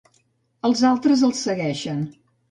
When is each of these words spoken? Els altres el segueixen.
Els 0.69 0.79
altres 0.91 1.21
el 1.27 1.33
segueixen. 1.39 2.01